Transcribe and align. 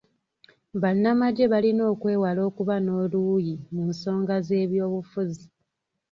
Bannamagye 0.81 1.45
balina 1.53 1.83
okwewala 1.93 2.41
okuba 2.49 2.75
n'oluuyi 2.79 3.55
mu 3.73 3.83
nsonga 3.91 4.35
z'ebyobufuzi. 4.47 5.45